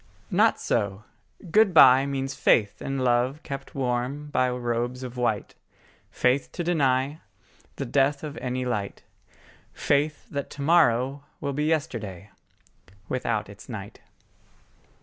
[0.31, 1.03] Not so:
[1.51, 5.53] good bye Means faith in love kept warm by robes of white,
[6.09, 7.21] Faith to deny
[7.75, 9.03] The death of any light,
[9.73, 12.31] Faith that to morrow will be yesterday
[13.09, 14.01] Without its night.